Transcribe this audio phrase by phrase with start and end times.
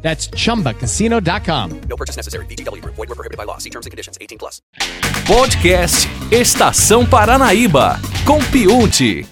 [0.00, 1.80] That's chumbacasino.com.
[1.88, 2.46] No purchase necessary.
[2.46, 2.94] VGW Group.
[2.96, 3.58] Void were prohibited by law.
[3.58, 4.16] See terms and conditions.
[4.20, 4.62] 18 plus.
[5.26, 9.26] Podcast Estação Paranaíba, com Piuti.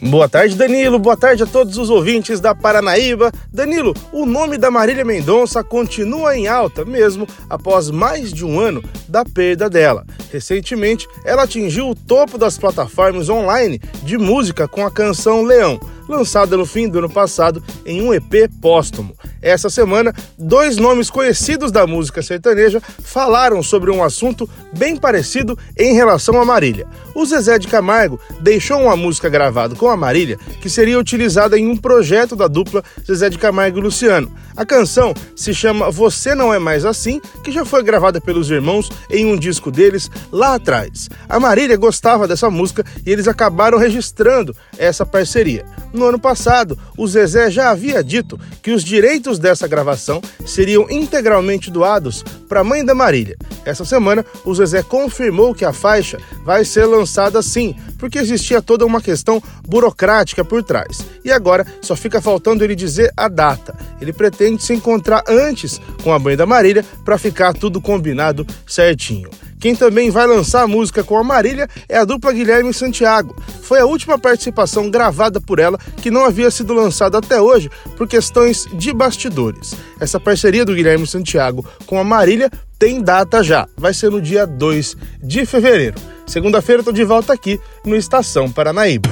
[0.00, 0.98] Boa tarde, Danilo.
[0.98, 3.32] Boa tarde a todos os ouvintes da Paranaíba.
[3.52, 8.82] Danilo, o nome da Marília Mendonça continua em alta, mesmo após mais de um ano
[9.08, 10.06] da perda dela.
[10.32, 16.56] Recentemente, ela atingiu o topo das plataformas online de música com a canção Leão, lançada
[16.56, 19.16] no fim do ano passado em um EP póstumo.
[19.40, 25.94] Essa semana, dois nomes conhecidos da música sertaneja falaram sobre um assunto bem parecido em
[25.94, 26.86] relação a Marília.
[27.14, 31.68] O Zezé de Camargo deixou uma música gravada com a Marília que seria utilizada em
[31.68, 34.32] um projeto da dupla Zezé de Camargo e Luciano.
[34.56, 38.88] A canção se chama Você Não É Mais Assim, que já foi gravada pelos irmãos
[39.08, 41.08] em um disco deles lá atrás.
[41.28, 45.64] A Marília gostava dessa música e eles acabaram registrando essa parceria.
[45.92, 51.72] No ano passado, o Zezé já havia dito que os direitos dessa gravação seriam integralmente
[51.72, 53.36] doados para a mãe da Marília.
[53.64, 58.86] Essa semana, o Zezé confirmou que a faixa vai ser lançada sim, porque existia toda
[58.86, 61.04] uma questão burocrática por trás.
[61.24, 63.74] E agora só fica faltando ele dizer a data.
[64.00, 69.28] Ele pretende se encontrar antes com a mãe da Marília para ficar tudo combinado certinho.
[69.60, 73.34] Quem também vai lançar a música com a Marília é a dupla Guilherme Santiago.
[73.62, 78.06] Foi a última participação gravada por ela que não havia sido lançada até hoje por
[78.06, 79.74] questões de bastidores.
[80.00, 84.46] Essa parceria do Guilherme Santiago com a Marília tem data já, vai ser no dia
[84.46, 85.96] 2 de fevereiro.
[86.26, 89.10] Segunda-feira tô de volta aqui no Estação Paranaíba.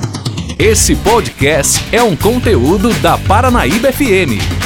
[0.59, 4.66] Esse podcast é um conteúdo da Paranaíba FM.